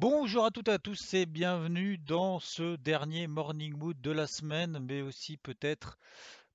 [0.00, 4.28] Bonjour à toutes et à tous et bienvenue dans ce dernier Morning Mood de la
[4.28, 5.98] semaine, mais aussi peut-être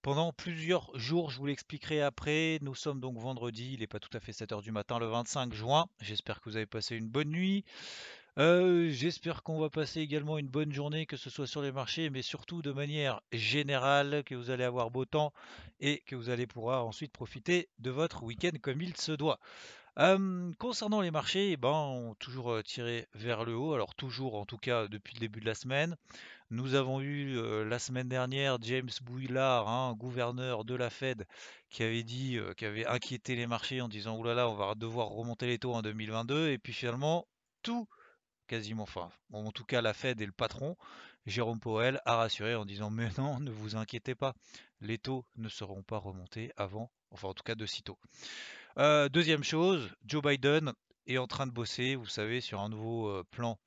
[0.02, 2.60] pendant plusieurs jours, je vous l'expliquerai après.
[2.62, 5.54] Nous sommes donc vendredi, il n'est pas tout à fait 7h du matin le 25
[5.54, 5.88] juin.
[6.00, 7.66] J'espère que vous avez passé une bonne nuit.
[8.40, 12.10] Euh, j'espère qu'on va passer également une bonne journée, que ce soit sur les marchés,
[12.10, 15.34] mais surtout de manière générale, que vous allez avoir beau temps
[15.82, 19.42] et que vous allez pouvoir ensuite profiter de votre week-end comme il se doit.
[19.96, 24.88] Concernant les marchés, eh ben, toujours tiré vers le haut, alors toujours en tout cas
[24.88, 25.96] depuis le début de la semaine.
[26.50, 31.28] Nous avons eu la semaine dernière James Bouillard, hein, gouverneur de la Fed,
[31.70, 35.60] qui avait dit, avait inquiété les marchés en disant oulala, on va devoir remonter les
[35.60, 37.28] taux en 2022, et puis finalement
[37.62, 37.88] tout
[38.48, 40.76] quasiment, enfin, en tout cas la Fed et le patron,
[41.28, 44.34] Jérôme Powell, a rassuré en disant mais non, ne vous inquiétez pas,
[44.82, 48.00] les taux ne seront pas remontés avant, enfin en tout cas de sitôt.
[48.78, 50.74] Deuxième chose, Joe Biden
[51.06, 53.60] est en train de bosser, vous savez, sur un nouveau plan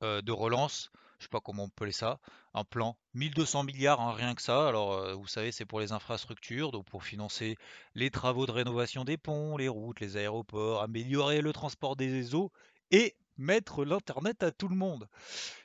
[0.00, 0.90] de relance.
[1.18, 2.20] Je sais pas comment on peut ça,
[2.54, 4.68] un plan 1200 milliards, hein, rien que ça.
[4.68, 7.56] Alors, vous savez, c'est pour les infrastructures, donc pour financer
[7.96, 12.52] les travaux de rénovation des ponts, les routes, les aéroports, améliorer le transport des eaux
[12.92, 15.08] et mettre l'internet à tout le monde.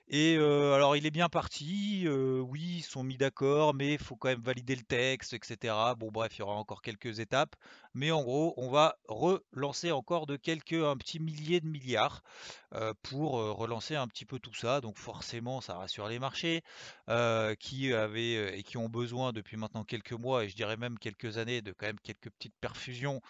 [0.09, 4.27] Et alors il est bien parti, oui, ils sont mis d'accord, mais il faut quand
[4.27, 5.73] même valider le texte, etc.
[5.97, 7.55] Bon bref, il y aura encore quelques étapes,
[7.94, 12.21] mais en gros, on va relancer encore de quelques, un petit millier de milliards
[13.01, 14.81] pour relancer un petit peu tout ça.
[14.81, 16.63] Donc forcément, ça rassure les marchés
[17.59, 21.38] qui avaient et qui ont besoin depuis maintenant quelques mois, et je dirais même quelques
[21.38, 23.22] années, de quand même quelques petites perfusions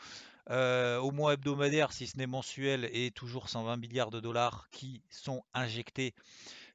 [0.50, 5.02] euh, au mois hebdomadaire, si ce n'est mensuel, et toujours 120 milliards de dollars qui
[5.10, 6.14] sont injectés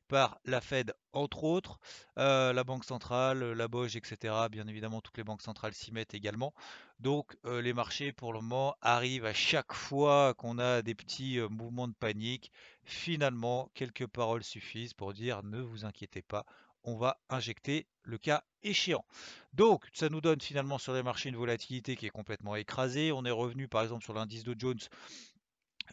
[0.09, 1.79] par la Fed, entre autres,
[2.19, 4.35] euh, la Banque centrale, la BOJ, etc.
[4.51, 6.55] Bien évidemment, toutes les banques centrales s'y mettent également.
[6.99, 11.39] Donc, euh, les marchés, pour le moment, arrivent à chaque fois qu'on a des petits
[11.51, 12.51] mouvements de panique.
[12.85, 16.47] Finalement, quelques paroles suffisent pour dire ne vous inquiétez pas,
[16.89, 19.05] on va injecter le cas échéant.
[19.53, 23.13] Donc, ça nous donne finalement sur les marchés une volatilité qui est complètement écrasée.
[23.13, 24.79] On est revenu par exemple sur l'indice de Jones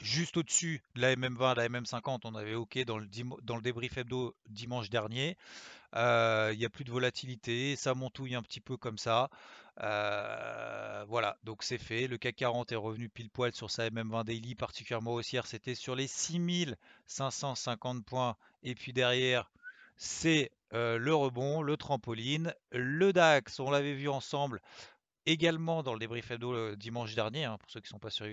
[0.01, 2.21] juste au-dessus de la MM20, la MM50.
[2.23, 3.07] On avait OK dans le,
[3.43, 5.37] dans le débrief hebdo dimanche dernier.
[5.95, 9.29] Euh, il n'y a plus de volatilité, ça montouille un petit peu comme ça.
[9.81, 12.07] Euh, voilà, donc c'est fait.
[12.07, 15.47] Le CAC 40 est revenu pile poil sur sa MM20 daily, particulièrement haussière.
[15.47, 18.35] C'était sur les 6550 points.
[18.63, 19.51] Et puis derrière,
[19.95, 24.61] c'est le rebond, le trampoline, le DAX, on l'avait vu ensemble
[25.25, 28.25] également dans le débrief hebdo dimanche dernier, hein, pour ceux qui ne sont pas sur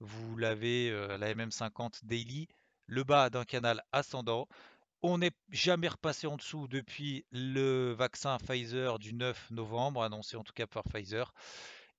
[0.00, 2.48] vous l'avez la MM50 daily,
[2.86, 4.48] le bas d'un canal ascendant.
[5.02, 10.44] On n'est jamais repassé en dessous depuis le vaccin Pfizer du 9 novembre, annoncé en
[10.44, 11.32] tout cas par Pfizer.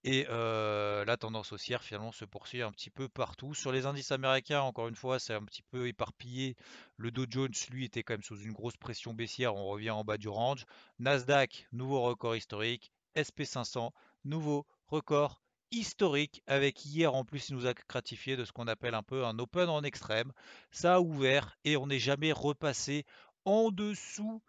[0.03, 3.53] Et la tendance haussière finalement se poursuit un petit peu partout.
[3.53, 6.55] Sur les indices américains, encore une fois, c'est un petit peu éparpillé.
[6.97, 9.55] Le Dow Jones, lui, était quand même sous une grosse pression baissière.
[9.55, 10.65] On revient en bas du range.
[10.99, 12.91] Nasdaq, nouveau record historique.
[13.15, 13.91] SP500,
[14.25, 15.41] nouveau record
[15.71, 16.41] historique.
[16.47, 19.37] Avec hier en plus, il nous a gratifié de ce qu'on appelle un peu un
[19.37, 20.31] open en extrême.
[20.71, 23.05] Ça a ouvert et on n'est jamais repassé
[23.45, 24.41] en dessous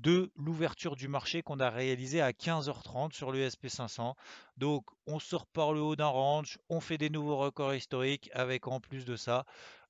[0.00, 4.14] de l'ouverture du marché qu'on a réalisé à 15h30 sur le SP500.
[4.56, 8.66] Donc on sort par le haut d'un range, on fait des nouveaux records historiques avec
[8.66, 9.44] en plus de ça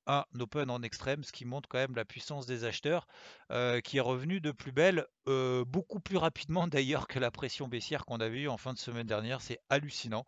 [0.06, 3.06] un open en extrême, ce qui montre quand même la puissance des acheteurs
[3.50, 7.68] euh, qui est revenu de plus belle, euh, beaucoup plus rapidement d'ailleurs que la pression
[7.68, 9.40] baissière qu'on avait eue en fin de semaine dernière.
[9.40, 10.26] C'est hallucinant.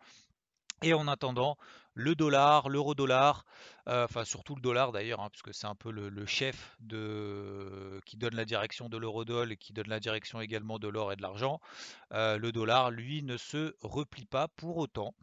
[0.82, 1.56] Et en attendant,
[1.96, 3.46] le dollar, l'euro-dollar,
[3.88, 6.76] euh, enfin surtout le dollar d'ailleurs, hein, puisque c'est un peu le, chef
[8.04, 11.16] qui donne la direction de l'euro-dollar et qui donne la direction également de l'or et
[11.16, 11.58] de l'argent.
[12.12, 15.14] Euh, le dollar, lui, ne se replie pas pour autant.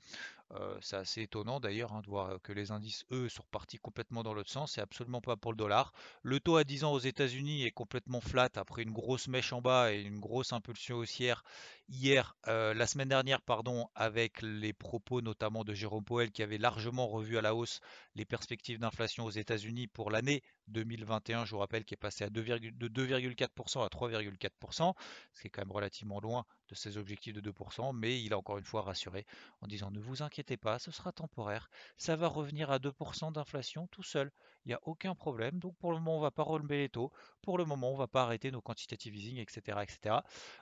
[0.56, 4.24] Euh, c'est assez étonnant d'ailleurs hein, de voir que les indices, eux, sont repartis complètement
[4.24, 4.74] dans l'autre sens.
[4.74, 5.94] C'est absolument pas pour le dollar.
[6.24, 9.62] Le taux à 10 ans aux États-Unis est complètement flat après une grosse mèche en
[9.62, 11.44] bas et une grosse impulsion haussière.
[11.90, 16.58] Hier, euh, la semaine dernière, pardon, avec les propos notamment de Jérôme Powell qui avait
[16.58, 17.80] largement revu à la hausse
[18.16, 22.30] les perspectives d'inflation aux États-Unis pour l'année 2021, je vous rappelle, qui est passé à
[22.30, 24.94] de 2,4% à 3,4%,
[25.34, 28.38] ce qui est quand même relativement loin de ses objectifs de 2%, mais il a
[28.38, 29.26] encore une fois rassuré
[29.62, 33.88] en disant ne vous inquiétez pas, ce sera temporaire, ça va revenir à 2% d'inflation
[33.88, 34.32] tout seul,
[34.66, 36.90] il n'y a aucun problème, donc pour le moment on ne va pas relever les
[36.90, 39.80] taux, pour le moment on ne va pas arrêter nos quantitative easing, etc.
[39.84, 40.18] etc.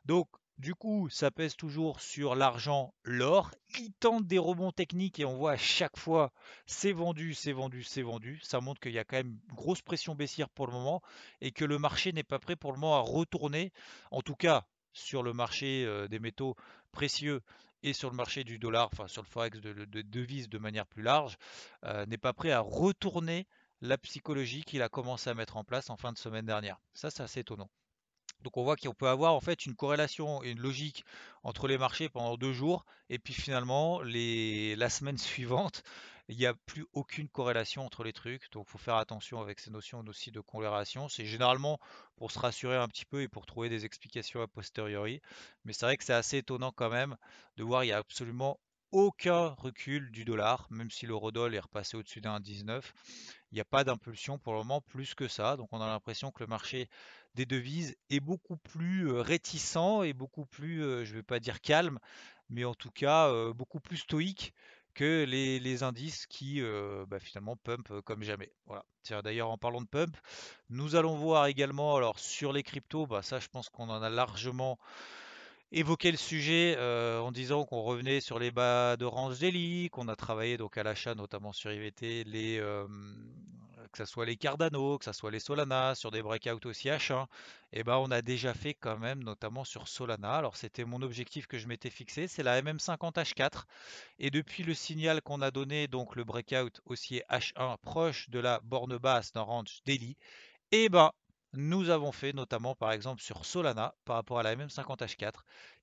[0.06, 0.28] Donc
[0.62, 3.50] du coup, ça pèse toujours sur l'argent, l'or.
[3.80, 6.32] Il tente des rebonds techniques et on voit à chaque fois
[6.68, 8.40] c'est vendu, c'est vendu, c'est vendu.
[8.44, 11.02] Ça montre qu'il y a quand même une grosse pression baissière pour le moment
[11.42, 13.74] et que le marché n'est pas prêt pour le moment à retourner.
[14.12, 16.56] En tout cas, sur le marché euh, des métaux
[16.92, 17.42] précieux
[17.82, 21.02] et sur le marché du dollar, enfin sur le forex de, devises de manière plus
[21.02, 21.38] large,
[21.86, 23.48] euh, n'est pas prêt à retourner
[23.82, 26.80] la psychologie qu'il a commencé à mettre en place en fin de semaine dernière.
[26.94, 27.72] Ça, c'est assez étonnant.
[28.44, 31.06] Donc on voit qu'on peut avoir en fait une corrélation et une logique
[31.44, 35.84] entre les marchés pendant deux jours et puis finalement la semaine suivante
[36.32, 38.50] il n'y a plus aucune corrélation entre les trucs.
[38.52, 41.10] Donc il faut faire attention avec ces notions aussi de corrélation.
[41.10, 41.78] C'est généralement
[42.16, 45.22] pour se rassurer un petit peu et pour trouver des explications a posteriori.
[45.66, 47.18] Mais c'est vrai que c'est assez étonnant quand même
[47.58, 48.60] de voir il n'y a absolument
[48.92, 52.94] aucun recul du dollar, même si l'eurodoll est repassé au-dessus d'un 19.
[53.52, 55.58] Il n'y a pas d'impulsion pour le moment plus que ça.
[55.58, 56.90] Donc on a l'impression que le marché
[57.36, 62.00] des devises est beaucoup plus réticent et beaucoup plus, je ne vais pas dire calme,
[62.50, 64.54] mais en tout cas beaucoup plus stoïque
[64.94, 66.62] que les, indices qui
[67.08, 68.52] bah, finalement pump comme jamais.
[68.66, 68.86] Voilà.
[69.24, 70.16] D'ailleurs en parlant de pump,
[70.70, 74.10] nous allons voir également alors sur les cryptos, bah, ça je pense qu'on en a
[74.10, 74.78] largement
[75.72, 80.16] évoqué le sujet en disant qu'on revenait sur les bas de range daily, qu'on a
[80.16, 82.62] travaillé donc à l'achat notamment sur IVT les
[83.92, 87.26] que ce soit les Cardano, que ce soit les Solana, sur des breakouts aussi H1,
[87.74, 90.34] et eh ben on a déjà fait quand même, notamment sur Solana.
[90.36, 93.64] Alors c'était mon objectif que je m'étais fixé, c'est la MM50H4.
[94.20, 98.60] Et depuis le signal qu'on a donné, donc le breakout haussier H1 proche de la
[98.64, 100.18] borne basse d'un range daily,
[100.72, 101.12] et eh ben
[101.54, 105.34] nous avons fait notamment par exemple sur Solana par rapport à la MM50H4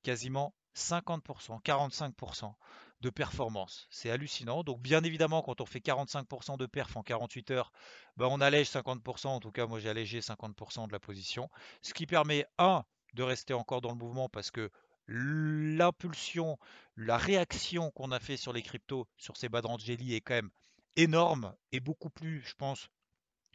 [0.03, 2.55] quasiment 50%, 45%
[3.01, 3.87] de performance.
[3.91, 4.65] C'est hallucinant.
[4.65, 7.73] Donc bien évidemment, quand on fait 45% de perf en 48 heures,
[8.17, 9.29] ben, on allège 50%.
[9.29, 11.49] En tout cas, moi j'ai allégé 50% de la position.
[11.83, 12.85] Ce qui permet, un,
[13.15, 14.71] de rester encore dans le mouvement parce que
[15.07, 16.59] l'impulsion,
[16.97, 20.51] la réaction qu'on a fait sur les cryptos, sur ces bas de est quand même
[20.97, 22.89] énorme et beaucoup plus, je pense,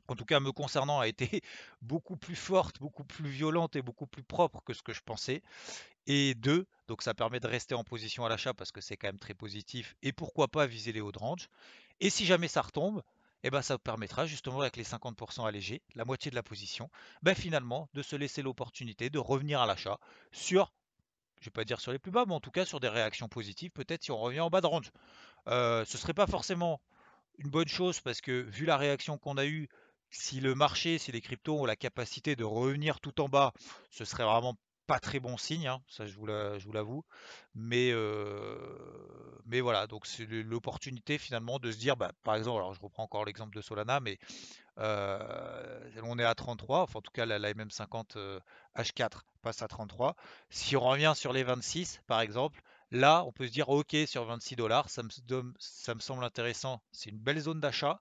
[0.07, 1.41] en tout cas me concernant, a été
[1.81, 5.41] beaucoup plus forte, beaucoup plus violente et beaucoup plus propre que ce que je pensais.
[6.05, 9.07] Et deux, donc ça permet de rester en position à l'achat parce que c'est quand
[9.07, 9.95] même très positif.
[10.01, 11.19] Et pourquoi pas viser les hauts de.
[11.99, 13.01] Et si jamais ça retombe,
[13.43, 16.89] eh ben ça permettra justement avec les 50% allégés, la moitié de la position,
[17.21, 19.99] ben finalement de se laisser l'opportunité de revenir à l'achat
[20.31, 20.73] sur,
[21.39, 23.27] je vais pas dire sur les plus bas, mais en tout cas sur des réactions
[23.27, 24.91] positives, peut-être si on revient en bas de range.
[25.47, 26.79] Euh, ce serait pas forcément
[27.37, 29.67] une bonne chose parce que vu la réaction qu'on a eue,
[30.13, 33.51] si le marché, si les cryptos ont la capacité de revenir tout en bas,
[33.89, 34.55] ce serait vraiment
[34.85, 36.25] pas très bon signe, hein, ça je vous
[36.71, 37.03] l'avoue.
[37.55, 38.57] Mais, euh,
[39.61, 43.25] voilà, donc c'est l'opportunité finalement de se dire, bah, par exemple, alors je reprends encore
[43.25, 44.19] l'exemple de Solana, mais
[44.77, 48.17] euh, on est à 33, enfin en tout cas la, MM50
[48.75, 50.15] H4 passe à 33.
[50.49, 52.61] Si on revient sur les 26 par exemple,
[52.91, 57.19] là on peut se dire ok sur 26 dollars, ça me semble intéressant, c'est une
[57.19, 57.99] belle zone d'achat.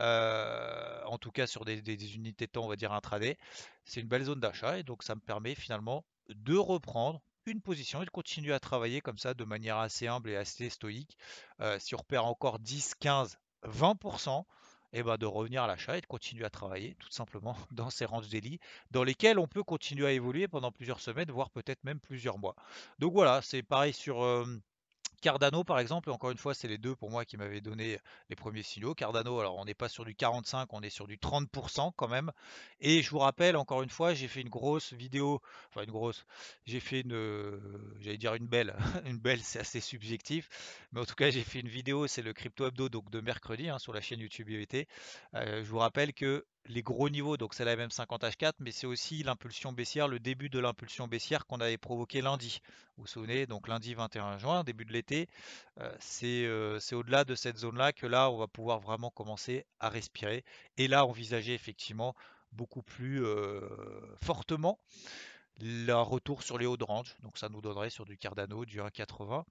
[0.00, 1.78] Euh, en tout cas sur des,
[2.16, 3.36] unités de temps, on va dire intraday.
[3.84, 8.02] C'est une belle zone d'achat et donc ça me permet finalement de reprendre une position
[8.02, 11.16] et de continuer à travailler comme ça de manière assez humble et assez stoïque.
[11.60, 14.44] Euh, si on repère encore 10, 15, 20%,
[14.92, 18.04] et ben de revenir à l'achat et de continuer à travailler tout simplement dans ces
[18.04, 18.58] ranges daily
[18.90, 22.56] dans lesquels on peut continuer à évoluer pendant plusieurs semaines, voire peut-être même plusieurs mois.
[22.98, 24.44] Donc voilà, c'est pareil sur, euh,
[25.20, 27.98] Cardano, par exemple, encore une fois, c'est les deux pour moi qui m'avaient donné
[28.28, 28.94] les premiers signaux.
[28.94, 32.32] Cardano, alors on n'est pas sur du 45, on est sur du 30% quand même.
[32.80, 36.24] Et je vous rappelle, encore une fois, j'ai fait une grosse vidéo, enfin une grosse,
[36.66, 37.60] j'ai fait une, euh,
[38.00, 38.74] j'allais dire une belle,
[39.04, 40.48] une belle, c'est assez subjectif,
[40.92, 43.68] mais en tout cas, j'ai fait une vidéo, c'est le Crypto Hebdo donc de mercredi
[43.68, 44.88] hein, sur la chaîne YouTube IVT.
[45.34, 48.70] Euh, je vous rappelle que les gros niveaux, donc c'est la même 50 H4, mais
[48.70, 52.60] c'est aussi l'impulsion baissière, le début de l'impulsion baissière qu'on avait provoqué lundi.
[52.96, 55.28] Vous vous souvenez, donc lundi 21 juin, début de l'été,
[55.80, 55.90] euh,
[56.22, 60.44] euh, c'est au-delà de cette zone-là que là, on va pouvoir vraiment commencer à respirer
[60.76, 62.14] et là envisager effectivement
[62.52, 63.60] beaucoup plus euh,
[64.22, 64.78] fortement
[65.60, 67.14] le retour sur les hauts de range.
[67.22, 69.44] Donc ça nous donnerait sur du Cardano du 1,80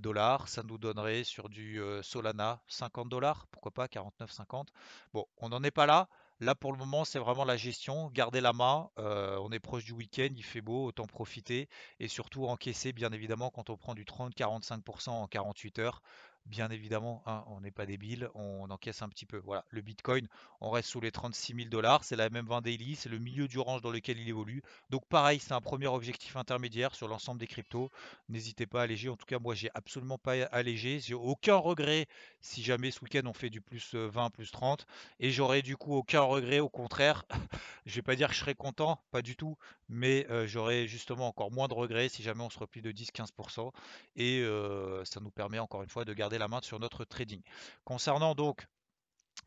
[0.00, 4.66] dollars, ça nous donnerait sur du Solana 50 dollars, pourquoi pas 49,50.
[5.12, 6.08] Bon, on n'en est pas là.
[6.40, 8.90] Là, pour le moment, c'est vraiment la gestion, garder la main.
[8.98, 11.68] Euh, on est proche du week-end, il fait beau, autant profiter
[11.98, 16.00] et surtout encaisser, bien évidemment, quand on prend du 30-45% en 48 heures.
[16.48, 19.36] Bien évidemment, hein, on n'est pas débile, on encaisse un petit peu.
[19.36, 20.26] Voilà, le Bitcoin,
[20.62, 23.48] on reste sous les 36 000 dollars, c'est la même 20 daily, c'est le milieu
[23.48, 24.62] du range dans lequel il évolue.
[24.88, 27.90] Donc pareil, c'est un premier objectif intermédiaire sur l'ensemble des cryptos.
[28.30, 29.10] N'hésitez pas à alléger.
[29.10, 31.00] En tout cas, moi, j'ai absolument pas allégé.
[31.00, 32.06] J'ai aucun regret
[32.40, 34.86] si jamais ce week-end on fait du plus 20, euh, plus 30.
[35.20, 36.60] Et j'aurais du coup aucun regret.
[36.60, 37.26] Au contraire,
[37.84, 39.58] je vais pas dire que je serais content, pas du tout,
[39.90, 43.70] mais euh, j'aurais justement encore moins de regrets si jamais on se replie de 10-15%.
[44.16, 47.42] Et euh, ça nous permet encore une fois de garder la main sur notre trading.
[47.84, 48.66] Concernant donc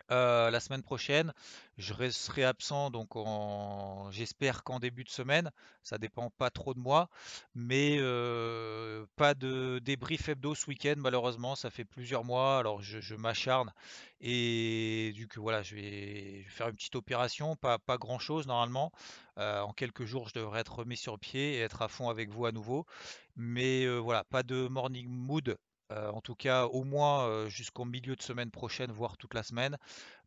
[0.09, 1.33] la semaine prochaine,
[1.77, 3.09] je serai absent, donc
[4.11, 5.51] j'espère qu'en début de semaine,
[5.83, 7.09] ça dépend pas trop de moi,
[7.55, 7.97] mais
[9.15, 13.71] pas de débrief hebdo ce week-end malheureusement, ça fait plusieurs mois, alors je, m'acharne
[14.19, 18.91] et du coup voilà, je vais, faire une petite opération, pas, pas grand-chose normalement,
[19.37, 22.45] en quelques jours je devrais être remis sur pied et être à fond avec vous
[22.45, 22.85] à nouveau,
[23.37, 25.55] mais voilà, pas de morning mood euh,
[26.11, 29.77] en tout cas, au moins euh, jusqu'au milieu de semaine prochaine, voire toute la semaine.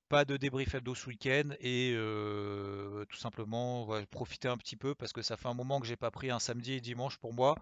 [0.08, 5.12] Pas de débrief hebdo ce week-end et euh, tout simplement profiter un petit peu parce
[5.12, 7.56] que ça fait un moment que j'ai pas pris un samedi et dimanche pour moi,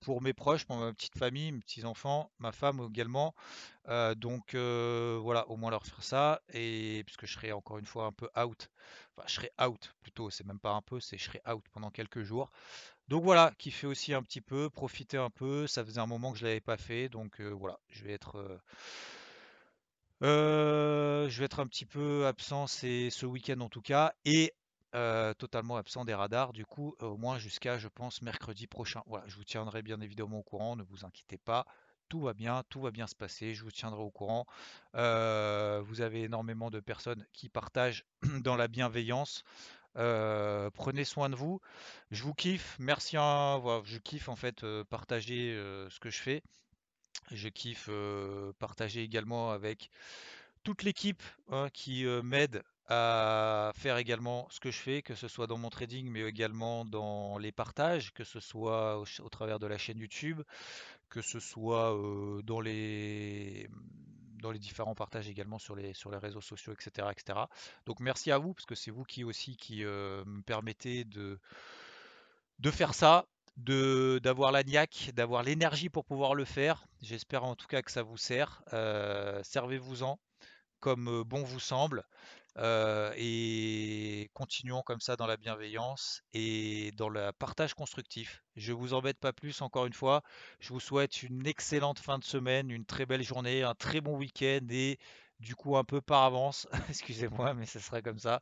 [0.00, 3.34] pour mes proches, pour ma petite famille, mes petits enfants, ma femme également.
[4.16, 8.12] donc voilà, au moins leur faire ça et puisque je serai encore une fois un
[8.12, 8.70] peu out,
[9.16, 11.90] enfin je serai out plutôt, c'est même pas un peu, c'est je serai out pendant
[11.90, 12.52] quelques jours.
[13.08, 15.66] Donc voilà, qui fait aussi un petit peu, profiter un peu.
[15.66, 18.60] Ça faisait un moment que je l'avais pas fait, donc voilà, je vais être,
[20.22, 24.54] un petit peu absent ce week-end en tout cas, et
[24.92, 26.52] totalement absent des radars.
[26.52, 29.02] Du coup, au moins jusqu'à, je pense, mercredi prochain.
[29.06, 30.76] Voilà, je vous tiendrai bien évidemment au courant.
[30.76, 31.66] Ne vous inquiétez pas.
[32.08, 34.46] Tout va bien, tout va bien se passer, je vous tiendrai au courant.
[34.94, 38.04] vous avez énormément de personnes qui partagent
[38.40, 39.44] dans la bienveillance.
[39.98, 41.60] Euh, prenez soin de vous.
[42.10, 42.76] Je vous kiffe.
[42.78, 43.16] Merci.
[43.16, 46.42] À, je kiffe en fait euh, partager euh, ce que je fais.
[47.32, 47.90] Je kiffe
[48.58, 49.90] partager également avec
[50.62, 55.46] toute l'équipe hein, qui m'aide à faire également ce que je fais, que ce soit
[55.46, 59.76] dans mon trading, mais également dans les partages, que ce soit au travers de la
[59.76, 60.40] chaîne YouTube,
[61.10, 61.94] que ce soit
[62.44, 63.68] dans les
[64.40, 67.38] dans les différents partages également sur les, sur les réseaux sociaux, etc., etc.
[67.86, 71.38] Donc merci à vous, parce que c'est vous qui aussi qui euh, me permettez de,
[72.58, 73.26] de faire ça,
[73.56, 76.86] de d'avoir la niaque, d'avoir l'énergie pour pouvoir le faire.
[77.02, 78.62] J'espère en tout cas que ça vous sert.
[78.72, 80.18] Euh, servez-vous-en
[80.80, 82.04] comme euh, bon vous semble.
[83.16, 88.42] Et continuons comme ça dans la bienveillance et dans le partage constructif.
[88.56, 90.22] Je vous embête pas plus encore une fois.
[90.60, 94.16] Je vous souhaite une excellente fin de semaine, une très belle journée, un très bon
[94.16, 94.98] week-end et
[95.40, 98.40] du coup un peu par avance, excusez-moi, mais ce sera comme ça.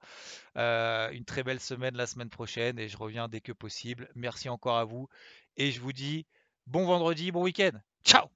[0.55, 4.09] Une très belle semaine la semaine prochaine et je reviens dès que possible.
[4.15, 5.09] Merci encore à vous
[5.57, 6.27] et je vous dis
[6.67, 7.73] bon vendredi, bon week-end.
[8.05, 8.36] Ciao